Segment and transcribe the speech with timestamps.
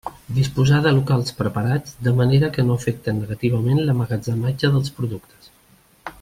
[0.35, 5.55] Disposar de locals preparats de manera que no afecten negativament l'emmagatzematge dels productes.